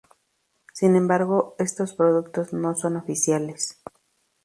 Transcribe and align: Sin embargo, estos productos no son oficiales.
Sin 0.73 0.95
embargo, 0.95 1.55
estos 1.59 1.93
productos 1.93 2.53
no 2.53 2.73
son 2.73 2.97
oficiales. 2.97 3.83